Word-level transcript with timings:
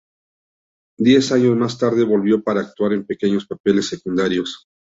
Diez 0.97 1.31
años 1.31 1.55
más 1.57 1.77
tarde, 1.77 2.03
volvió 2.03 2.41
para 2.41 2.61
actuar 2.61 2.93
en 2.93 3.05
pequeños 3.05 3.45
papeles 3.45 3.89
secundarios. 3.89 4.65